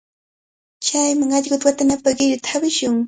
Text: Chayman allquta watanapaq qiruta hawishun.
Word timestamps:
Chayman 0.87 1.35
allquta 1.37 1.67
watanapaq 1.69 2.15
qiruta 2.19 2.49
hawishun. 2.53 2.97